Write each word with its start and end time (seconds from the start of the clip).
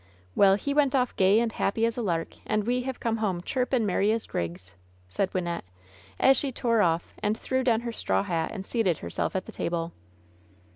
"Well, 0.33 0.55
he 0.55 0.73
went 0.73 0.95
off 0.95 1.15
gay 1.15 1.39
and 1.39 1.51
happy 1.53 1.85
as 1.85 1.95
a 1.95 2.01
lark, 2.01 2.29
and 2.47 2.63
we 2.63 2.81
have 2.81 2.99
come 2.99 3.17
home 3.17 3.43
chirp 3.43 3.71
and 3.71 3.85
merry 3.85 4.11
as 4.11 4.25
grigs 4.25 4.71
1" 5.03 5.03
said 5.09 5.33
Wyn 5.35 5.43
nette, 5.43 5.63
as 6.19 6.37
she 6.37 6.51
tore 6.51 6.81
off 6.81 7.13
and 7.21 7.37
threw 7.37 7.63
down 7.63 7.81
her 7.81 7.91
straw 7.91 8.23
hat 8.23 8.49
and 8.51 8.65
seated 8.65 8.97
herself 8.97 9.35
at 9.35 9.45
the 9.45 9.51
table. 9.51 9.91